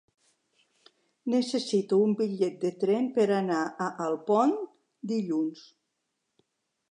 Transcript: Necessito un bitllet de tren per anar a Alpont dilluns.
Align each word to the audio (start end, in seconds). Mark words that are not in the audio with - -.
Necessito 1.33 1.99
un 2.05 2.15
bitllet 2.21 2.55
de 2.63 2.71
tren 2.85 3.11
per 3.19 3.27
anar 3.39 3.61
a 3.87 3.89
Alpont 4.07 4.55
dilluns. 5.15 5.65